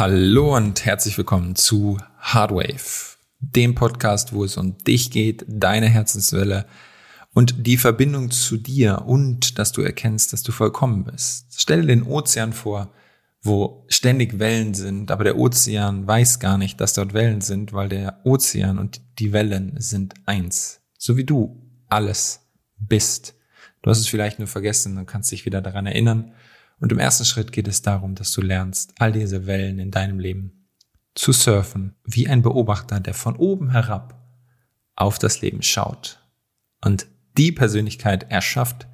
[0.00, 6.64] Hallo und herzlich willkommen zu Hardwave, dem Podcast, wo es um dich geht, deine Herzenswelle
[7.34, 11.60] und die Verbindung zu dir und dass du erkennst, dass du vollkommen bist.
[11.60, 12.90] Stelle den Ozean vor,
[13.42, 17.90] wo ständig Wellen sind, aber der Ozean weiß gar nicht, dass dort Wellen sind, weil
[17.90, 22.40] der Ozean und die Wellen sind eins, so wie du alles
[22.78, 23.34] bist.
[23.82, 26.32] Du hast es vielleicht nur vergessen und kannst dich wieder daran erinnern
[26.80, 30.18] und im ersten Schritt geht es darum, dass du lernst, all diese Wellen in deinem
[30.18, 30.66] Leben
[31.14, 34.18] zu surfen, wie ein Beobachter, der von oben herab
[34.96, 36.18] auf das Leben schaut
[36.84, 37.06] und
[37.36, 38.88] die Persönlichkeit erschafft,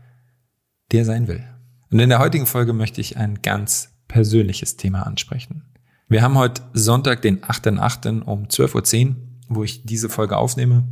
[0.92, 1.44] der sein will.
[1.90, 5.62] Und in der heutigen Folge möchte ich ein ganz persönliches Thema ansprechen.
[6.08, 8.22] Wir haben heute Sonntag, den 8.8.
[8.22, 9.16] um 12.10 Uhr,
[9.48, 10.84] wo ich diese Folge aufnehme.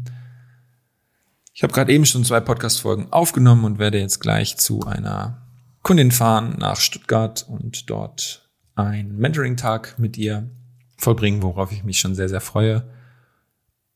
[1.53, 5.44] Ich habe gerade eben schon zwei Podcast-Folgen aufgenommen und werde jetzt gleich zu einer
[5.85, 10.51] Kundin fahren nach Stuttgart und dort einen Mentoring-Tag mit ihr
[10.97, 12.89] vollbringen, worauf ich mich schon sehr, sehr freue.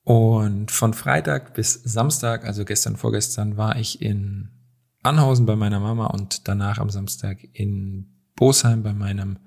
[0.05, 4.51] Und von Freitag bis Samstag, also gestern, vorgestern, war ich in
[5.03, 9.39] Anhausen bei meiner Mama und danach am Samstag in Bosheim bei meinem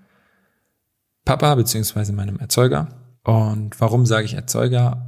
[1.26, 2.90] Papa beziehungsweise meinem Erzeuger.
[3.24, 5.08] Und warum sage ich Erzeuger?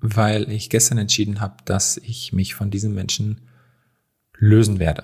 [0.00, 3.48] Weil ich gestern entschieden habe, dass ich mich von diesen Menschen
[4.38, 5.02] lösen werde.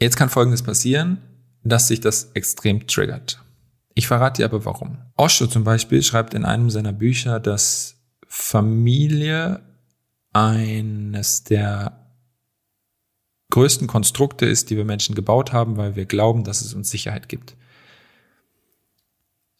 [0.00, 1.18] Jetzt kann Folgendes passieren,
[1.64, 3.42] dass sich das extrem triggert.
[3.94, 4.98] Ich verrate dir aber warum.
[5.16, 9.60] Osho zum Beispiel schreibt in einem seiner Bücher, dass Familie
[10.32, 12.02] eines der
[13.50, 17.28] größten Konstrukte ist, die wir Menschen gebaut haben, weil wir glauben, dass es uns Sicherheit
[17.28, 17.54] gibt.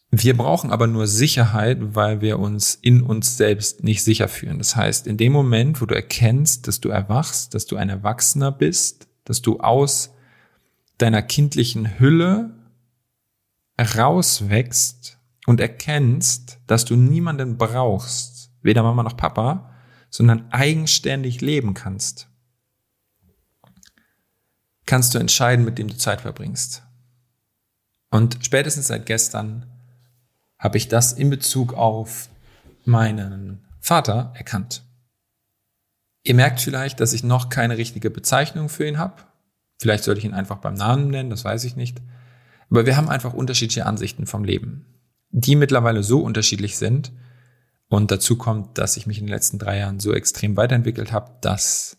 [0.09, 4.59] Wir brauchen aber nur Sicherheit, weil wir uns in uns selbst nicht sicher fühlen.
[4.59, 8.51] Das heißt, in dem Moment, wo du erkennst, dass du erwachst, dass du ein Erwachsener
[8.51, 10.12] bist, dass du aus
[10.97, 12.51] deiner kindlichen Hülle
[13.79, 19.71] rauswächst und erkennst, dass du niemanden brauchst, weder Mama noch Papa,
[20.09, 22.29] sondern eigenständig leben kannst,
[24.85, 26.83] kannst du entscheiden, mit dem du Zeit verbringst.
[28.11, 29.65] Und spätestens seit gestern
[30.59, 32.29] habe ich das in Bezug auf
[32.85, 34.85] meinen Vater erkannt.
[36.21, 39.23] Ihr merkt vielleicht, dass ich noch keine richtige Bezeichnung für ihn habe.
[39.83, 42.01] Vielleicht sollte ich ihn einfach beim Namen nennen, das weiß ich nicht.
[42.69, 44.85] Aber wir haben einfach unterschiedliche Ansichten vom Leben,
[45.29, 47.11] die mittlerweile so unterschiedlich sind.
[47.89, 51.33] Und dazu kommt, dass ich mich in den letzten drei Jahren so extrem weiterentwickelt habe,
[51.41, 51.97] dass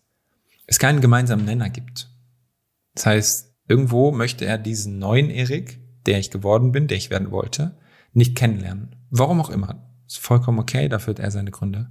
[0.67, 2.09] es keinen gemeinsamen Nenner gibt.
[2.95, 7.33] Das heißt, irgendwo möchte er diesen neuen Erik, der ich geworden bin, der ich werden
[7.33, 7.77] wollte,
[8.15, 8.97] nicht kennenlernen.
[9.11, 9.95] Warum auch immer.
[10.07, 11.91] Ist vollkommen okay, dafür hat er seine Gründe.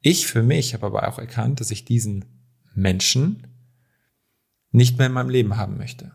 [0.00, 2.24] Ich für mich habe aber auch erkannt, dass ich diesen
[2.74, 3.46] Menschen
[4.76, 6.12] nicht mehr in meinem Leben haben möchte.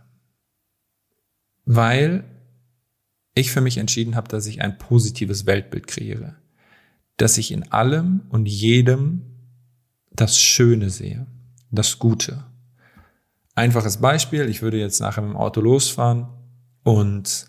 [1.66, 2.24] Weil
[3.34, 6.36] ich für mich entschieden habe, dass ich ein positives Weltbild kreiere.
[7.18, 9.24] Dass ich in allem und jedem
[10.12, 11.26] das Schöne sehe,
[11.72, 12.46] das Gute.
[13.56, 16.28] Einfaches Beispiel, ich würde jetzt nachher mit dem Auto losfahren
[16.84, 17.48] und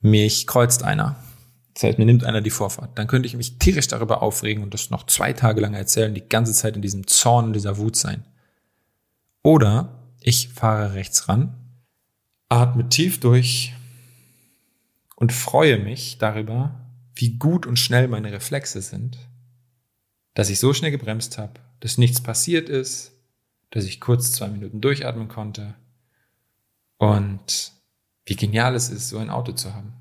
[0.00, 1.14] mich kreuzt einer.
[1.74, 2.98] Das heißt, mir nimmt einer die Vorfahrt.
[2.98, 6.28] Dann könnte ich mich tierisch darüber aufregen und das noch zwei Tage lang erzählen, die
[6.28, 8.24] ganze Zeit in diesem Zorn und dieser Wut sein.
[9.44, 9.97] Oder
[10.28, 11.54] ich fahre rechts ran,
[12.50, 13.72] atme tief durch
[15.16, 16.78] und freue mich darüber,
[17.14, 19.16] wie gut und schnell meine Reflexe sind,
[20.34, 23.12] dass ich so schnell gebremst habe, dass nichts passiert ist,
[23.70, 25.74] dass ich kurz zwei Minuten durchatmen konnte
[26.98, 27.72] und
[28.26, 29.94] wie genial es ist, so ein Auto zu haben.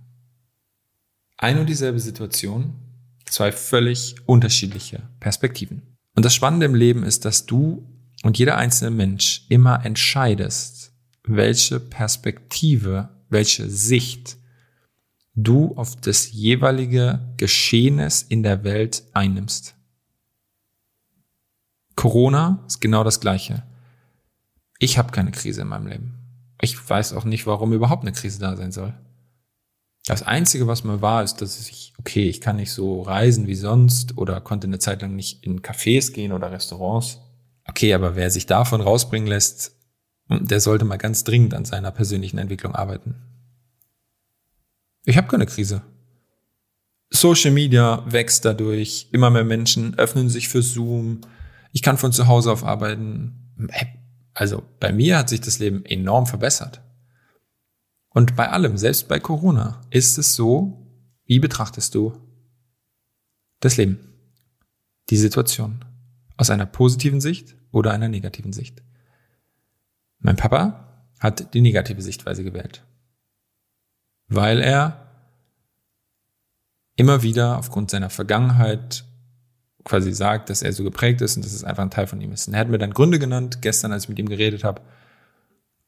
[1.37, 2.75] Ein und dieselbe Situation,
[3.23, 5.83] zwei völlig unterschiedliche Perspektiven.
[6.15, 7.87] Und das Spannende im Leben ist, dass du
[8.27, 10.91] und jeder einzelne Mensch immer entscheidest,
[11.23, 14.35] welche Perspektive, welche Sicht
[15.33, 19.75] du auf das jeweilige Geschehnis in der Welt einnimmst.
[21.95, 23.63] Corona ist genau das Gleiche.
[24.77, 26.15] Ich habe keine Krise in meinem Leben.
[26.61, 28.93] Ich weiß auch nicht, warum überhaupt eine Krise da sein soll.
[30.05, 33.55] Das Einzige, was mir war, ist, dass ich, okay, ich kann nicht so reisen wie
[33.55, 37.21] sonst oder konnte eine Zeit lang nicht in Cafés gehen oder Restaurants.
[37.67, 39.75] Okay, aber wer sich davon rausbringen lässt,
[40.29, 43.15] der sollte mal ganz dringend an seiner persönlichen Entwicklung arbeiten.
[45.05, 45.81] Ich habe keine Krise.
[47.09, 51.21] Social Media wächst dadurch, immer mehr Menschen öffnen sich für Zoom.
[51.71, 53.69] Ich kann von zu Hause auf arbeiten.
[54.33, 56.81] Also bei mir hat sich das Leben enorm verbessert.
[58.09, 60.85] Und bei allem, selbst bei Corona, ist es so,
[61.25, 62.13] wie betrachtest du
[63.59, 63.99] das Leben,
[65.09, 65.85] die Situation
[66.37, 68.81] aus einer positiven Sicht oder einer negativen Sicht.
[70.19, 72.83] Mein Papa hat die negative Sichtweise gewählt,
[74.27, 75.07] weil er
[76.95, 79.05] immer wieder aufgrund seiner Vergangenheit
[79.83, 82.33] quasi sagt, dass er so geprägt ist und dass es einfach ein Teil von ihm
[82.33, 82.47] ist.
[82.47, 84.81] Und er hat mir dann Gründe genannt, gestern, als ich mit ihm geredet habe.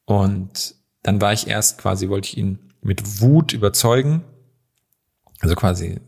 [0.06, 4.24] Und dann war ich erst quasi, wollte ich ihn mit Wut überzeugen,
[5.40, 6.00] also quasi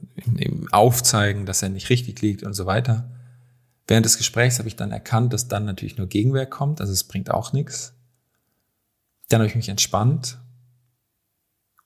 [0.70, 3.10] aufzeigen, dass er nicht richtig liegt und so weiter.
[3.86, 7.04] Während des Gesprächs habe ich dann erkannt, dass dann natürlich nur Gegenwehr kommt, also es
[7.04, 7.94] bringt auch nichts.
[9.28, 10.38] Dann habe ich mich entspannt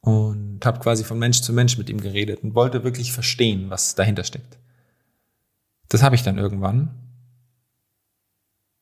[0.00, 3.94] und habe quasi von Mensch zu Mensch mit ihm geredet und wollte wirklich verstehen, was
[3.94, 4.58] dahinter steckt.
[5.88, 6.94] Das habe ich dann irgendwann.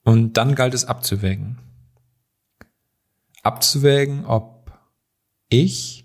[0.02, 1.58] Und dann galt es abzuwägen.
[3.43, 4.72] Abzuwägen, ob
[5.49, 6.05] ich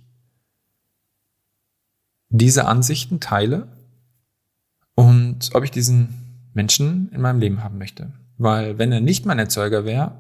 [2.30, 3.68] diese Ansichten teile
[4.96, 6.29] und ob ich diesen
[6.60, 8.12] Menschen in meinem Leben haben möchte.
[8.38, 10.12] Weil wenn er nicht mein Erzeuger wäre,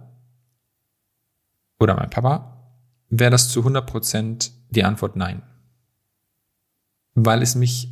[1.82, 2.64] oder mein Papa,
[3.10, 5.42] wäre das zu 100% die Antwort nein.
[7.14, 7.90] Weil es mich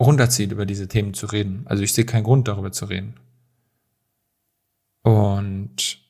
[0.00, 1.62] runterzieht, über diese Themen zu reden.
[1.66, 3.14] Also ich sehe keinen Grund, darüber zu reden.
[5.02, 6.00] Und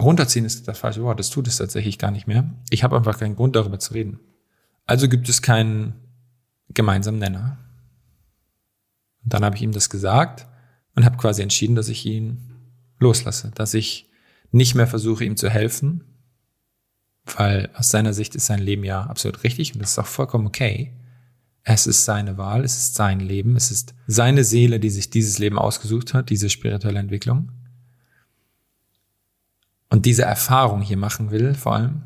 [0.00, 1.18] runterziehen ist das falsche Wort.
[1.18, 2.48] Das tut es tatsächlich gar nicht mehr.
[2.70, 4.18] Ich habe einfach keinen Grund, darüber zu reden.
[4.86, 6.07] Also gibt es keinen
[6.70, 7.58] gemeinsamen Nenner.
[9.24, 10.46] Und dann habe ich ihm das gesagt
[10.94, 12.56] und habe quasi entschieden, dass ich ihn
[12.98, 14.10] loslasse, dass ich
[14.50, 16.04] nicht mehr versuche, ihm zu helfen,
[17.24, 20.46] weil aus seiner Sicht ist sein Leben ja absolut richtig und das ist auch vollkommen
[20.46, 20.94] okay.
[21.62, 25.38] Es ist seine Wahl, es ist sein Leben, es ist seine Seele, die sich dieses
[25.38, 27.52] Leben ausgesucht hat, diese spirituelle Entwicklung.
[29.90, 32.02] Und diese Erfahrung hier machen will, vor allem.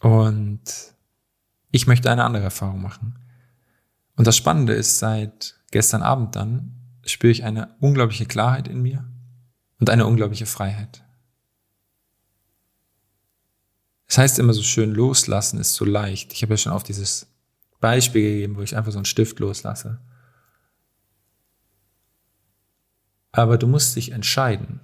[0.00, 0.62] Und
[1.70, 3.14] ich möchte eine andere Erfahrung machen.
[4.18, 6.74] Und das Spannende ist, seit gestern Abend dann
[7.04, 9.08] spüre ich eine unglaubliche Klarheit in mir
[9.78, 11.04] und eine unglaubliche Freiheit.
[14.08, 16.32] Es heißt immer so schön, loslassen ist so leicht.
[16.32, 17.28] Ich habe ja schon auf dieses
[17.78, 20.00] Beispiel gegeben, wo ich einfach so einen Stift loslasse.
[23.30, 24.80] Aber du musst dich entscheiden,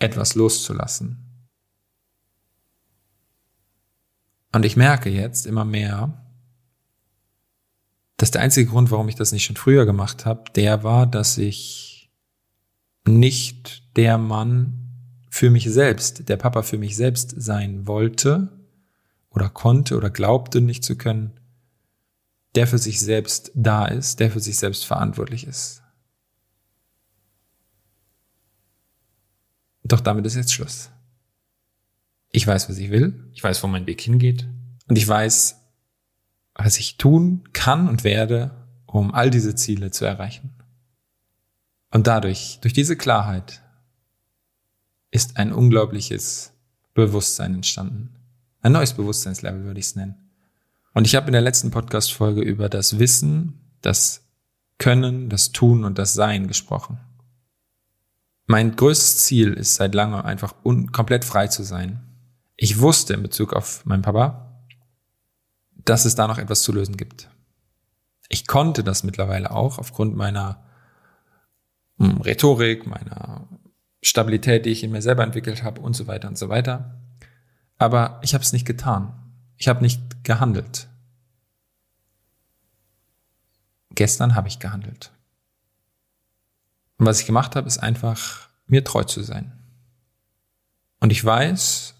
[0.00, 1.46] etwas loszulassen.
[4.50, 6.21] Und ich merke jetzt immer mehr,
[8.22, 11.38] dass der einzige Grund, warum ich das nicht schon früher gemacht habe, der war, dass
[11.38, 12.08] ich
[13.04, 14.92] nicht der Mann
[15.28, 18.60] für mich selbst, der Papa für mich selbst sein wollte
[19.30, 21.32] oder konnte oder glaubte nicht zu können,
[22.54, 25.82] der für sich selbst da ist, der für sich selbst verantwortlich ist.
[29.82, 30.90] Doch damit ist jetzt Schluss.
[32.30, 34.46] Ich weiß, was ich will, ich weiß, wo mein Weg hingeht
[34.86, 35.61] und ich weiß,
[36.54, 38.50] was ich tun kann und werde,
[38.86, 40.50] um all diese Ziele zu erreichen.
[41.90, 43.62] Und dadurch, durch diese Klarheit,
[45.10, 46.52] ist ein unglaubliches
[46.94, 48.14] Bewusstsein entstanden.
[48.60, 50.30] Ein neues Bewusstseinslevel würde ich es nennen.
[50.94, 54.22] Und ich habe in der letzten Podcast-Folge über das Wissen, das
[54.78, 56.98] Können, das Tun und das Sein gesprochen.
[58.46, 60.54] Mein größtes Ziel ist seit langem einfach
[60.92, 62.00] komplett frei zu sein.
[62.56, 64.51] Ich wusste in Bezug auf meinen Papa,
[65.84, 67.28] dass es da noch etwas zu lösen gibt.
[68.28, 70.64] Ich konnte das mittlerweile auch aufgrund meiner
[71.98, 73.48] hm, Rhetorik, meiner
[74.02, 77.00] Stabilität, die ich in mir selber entwickelt habe und so weiter und so weiter.
[77.78, 79.12] Aber ich habe es nicht getan.
[79.56, 80.88] Ich habe nicht gehandelt.
[83.94, 85.12] Gestern habe ich gehandelt.
[86.98, 89.52] Und was ich gemacht habe, ist einfach mir treu zu sein.
[91.00, 91.94] Und ich weiß,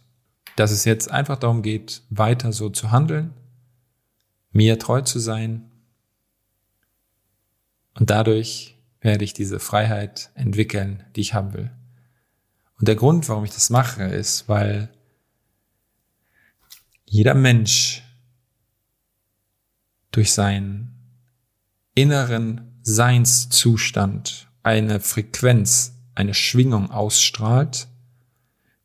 [0.57, 3.35] dass es jetzt einfach darum geht, weiter so zu handeln,
[4.53, 5.71] mir treu zu sein.
[7.95, 11.71] Und dadurch werde ich diese Freiheit entwickeln, die ich haben will.
[12.79, 14.89] Und der Grund, warum ich das mache, ist, weil
[17.05, 18.03] jeder Mensch
[20.11, 20.93] durch seinen
[21.95, 27.89] inneren Seinszustand eine Frequenz, eine Schwingung ausstrahlt,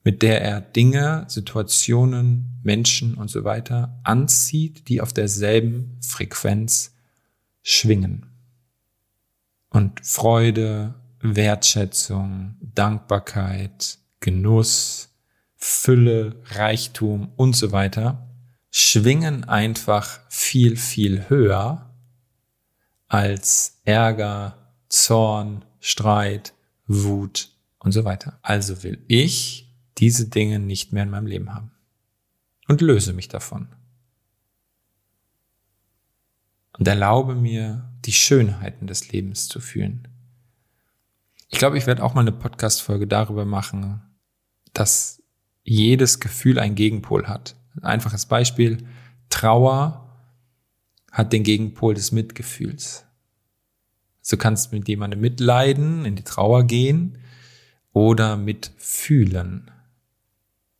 [0.08, 6.96] mit der er Dinge, Situationen, Menschen und so weiter anzieht, die auf derselben Frequenz
[7.62, 8.26] schwingen.
[9.70, 15.10] Und Freude, Wertschätzung, Dankbarkeit, Genuss,
[15.58, 18.30] Fülle, Reichtum und so weiter
[18.70, 21.94] schwingen einfach viel, viel höher
[23.10, 26.54] als Ärger, Zorn, Streit,
[26.88, 27.50] Wut
[27.80, 28.40] und so weiter.
[28.42, 29.67] Also will ich
[29.98, 31.72] diese Dinge nicht mehr in meinem Leben haben
[32.68, 33.70] und löse mich davon.
[36.78, 40.08] Und erlaube mir, die Schönheiten des Lebens zu fühlen.
[41.50, 44.02] Ich glaube, ich werde auch mal eine Podcast-Folge darüber machen,
[44.74, 45.24] dass
[45.64, 47.56] jedes Gefühl einen Gegenpol hat.
[47.82, 48.86] Einfaches Beispiel.
[49.30, 50.08] Trauer
[51.12, 53.06] hat den Gegenpol des Mitgefühls.
[54.30, 57.18] Du kannst mit jemandem mitleiden, in die Trauer gehen
[57.92, 59.72] oder mitfühlen.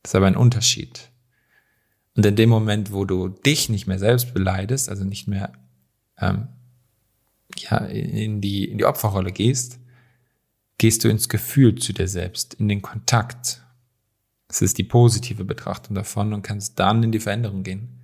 [0.02, 1.10] Das ist aber ein Unterschied.
[2.16, 5.52] Und in dem Moment, wo du dich nicht mehr selbst beleidest, also nicht mehr
[6.18, 6.48] ähm,
[7.56, 9.78] ja, in, die, in die Opferrolle gehst,
[10.78, 13.62] gehst du ins Gefühl zu dir selbst, in den Kontakt.
[14.48, 17.98] Das ist die positive Betrachtung davon und kannst dann in die Veränderung gehen.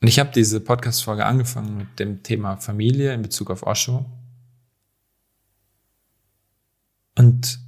[0.00, 4.06] Und ich habe diese Podcast-Folge angefangen mit dem Thema Familie in Bezug auf Osho.
[7.18, 7.60] Und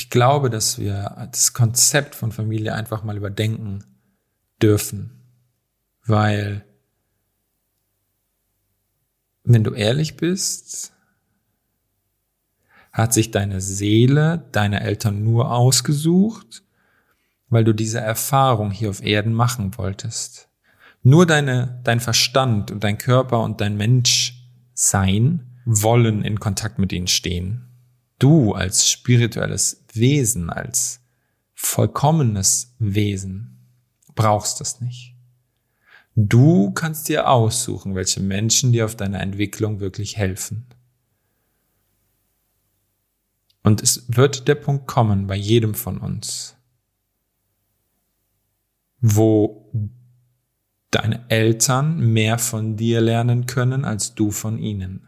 [0.00, 3.84] ich glaube, dass wir das Konzept von Familie einfach mal überdenken
[4.62, 5.10] dürfen,
[6.06, 6.64] weil
[9.44, 10.94] wenn du ehrlich bist,
[12.92, 16.62] hat sich deine Seele deine Eltern nur ausgesucht,
[17.50, 20.48] weil du diese Erfahrung hier auf Erden machen wolltest.
[21.02, 27.06] Nur deine, dein Verstand und dein Körper und dein Menschsein wollen in Kontakt mit ihnen
[27.06, 27.66] stehen.
[28.18, 31.00] Du als spirituelles Wesen, als
[31.54, 33.58] vollkommenes Wesen
[34.14, 35.14] brauchst das nicht.
[36.16, 40.66] Du kannst dir aussuchen, welche Menschen dir auf deiner Entwicklung wirklich helfen.
[43.62, 46.56] Und es wird der Punkt kommen bei jedem von uns,
[49.00, 49.70] wo
[50.90, 55.06] deine Eltern mehr von dir lernen können als du von ihnen.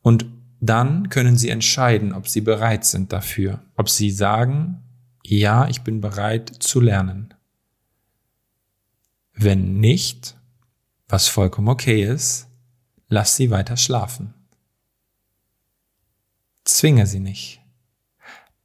[0.00, 0.26] Und
[0.64, 4.82] dann können sie entscheiden, ob sie bereit sind dafür, ob sie sagen,
[5.24, 7.34] ja, ich bin bereit zu lernen.
[9.34, 10.36] Wenn nicht,
[11.08, 12.48] was vollkommen okay ist,
[13.08, 14.34] lass sie weiter schlafen.
[16.64, 17.60] Zwinge sie nicht.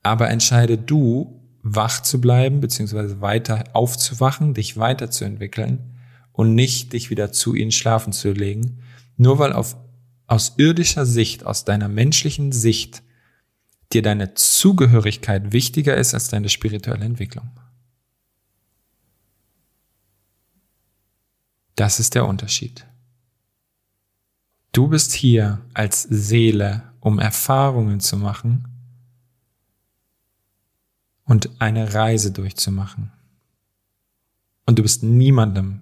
[0.03, 5.97] Aber entscheide du, wach zu bleiben, beziehungsweise weiter aufzuwachen, dich weiterzuentwickeln
[6.31, 8.79] und nicht dich wieder zu ihnen schlafen zu legen,
[9.17, 9.75] nur weil auf,
[10.29, 13.01] aus irdischer Sicht, aus deiner menschlichen Sicht,
[13.91, 17.49] dir deine Zugehörigkeit wichtiger ist als deine spirituelle Entwicklung.
[21.75, 22.85] Das ist der Unterschied.
[24.71, 28.67] Du bist hier als Seele, um Erfahrungen zu machen
[31.23, 33.11] und eine Reise durchzumachen.
[34.67, 35.81] Und du bist niemandem,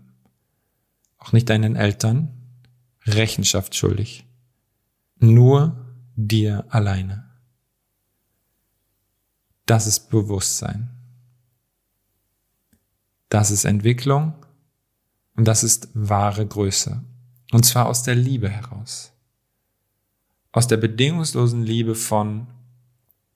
[1.18, 2.32] auch nicht deinen Eltern,
[3.06, 4.27] Rechenschaft schuldig.
[5.20, 7.30] Nur dir alleine.
[9.66, 10.90] Das ist Bewusstsein.
[13.30, 14.34] Das ist Entwicklung
[15.36, 17.04] und das ist wahre Größe.
[17.52, 19.12] Und zwar aus der Liebe heraus.
[20.52, 22.48] Aus der bedingungslosen Liebe von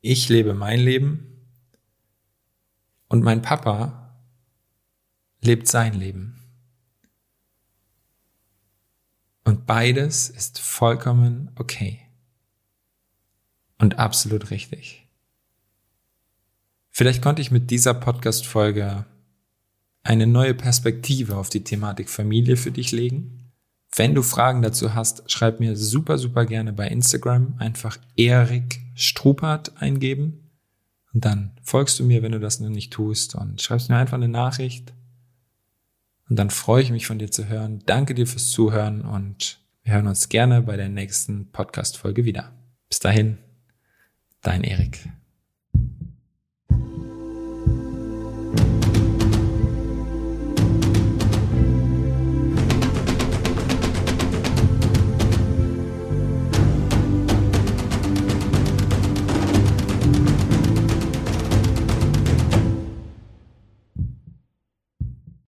[0.01, 1.27] ich lebe mein Leben
[3.07, 4.15] und mein Papa
[5.41, 6.40] lebt sein Leben.
[9.43, 11.99] Und beides ist vollkommen okay.
[13.77, 15.07] Und absolut richtig.
[16.89, 19.05] Vielleicht konnte ich mit dieser Podcast-Folge
[20.03, 23.51] eine neue Perspektive auf die Thematik Familie für dich legen.
[23.95, 29.81] Wenn du Fragen dazu hast, schreib mir super, super gerne bei Instagram einfach Erik Strupert
[29.81, 30.51] eingeben.
[31.13, 34.15] Und dann folgst du mir, wenn du das noch nicht tust und schreibst mir einfach
[34.15, 34.93] eine Nachricht.
[36.31, 37.83] Und dann freue ich mich von dir zu hören.
[37.85, 42.53] Danke dir fürs Zuhören und wir hören uns gerne bei der nächsten Podcast-Folge wieder.
[42.87, 43.37] Bis dahin,
[44.41, 45.09] dein Erik.